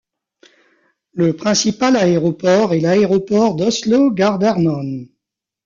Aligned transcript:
Le 1.13 1.33
principal 1.35 1.95
aéroport 1.95 2.73
est 2.73 2.79
l'aéroport 2.79 3.53
d'Oslo-Gardermoen. 3.53 5.09